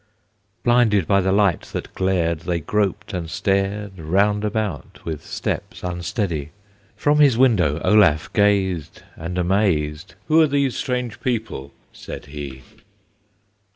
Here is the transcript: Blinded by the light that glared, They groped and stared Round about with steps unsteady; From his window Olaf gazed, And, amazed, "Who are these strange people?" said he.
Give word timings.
Blinded 0.63 1.05
by 1.05 1.21
the 1.21 1.31
light 1.31 1.61
that 1.73 1.93
glared, 1.93 2.39
They 2.39 2.59
groped 2.59 3.13
and 3.13 3.29
stared 3.29 3.99
Round 3.99 4.43
about 4.43 5.05
with 5.05 5.23
steps 5.23 5.83
unsteady; 5.83 6.49
From 6.95 7.19
his 7.19 7.37
window 7.37 7.79
Olaf 7.83 8.33
gazed, 8.33 9.03
And, 9.15 9.37
amazed, 9.37 10.15
"Who 10.27 10.41
are 10.41 10.47
these 10.47 10.75
strange 10.75 11.21
people?" 11.21 11.71
said 11.93 12.25
he. 12.25 12.63